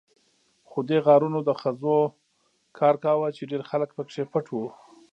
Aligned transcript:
خو 0.69 0.79
دې 0.89 0.97
غارونو 1.05 1.39
د 1.43 1.49
خزو 1.59 1.97
کار 2.79 2.95
کاوه، 3.03 3.27
چې 3.37 3.43
ډېر 3.51 3.61
خلک 3.69 3.89
پکې 3.97 4.23
پټ 4.31 4.45
وو. 4.51 4.67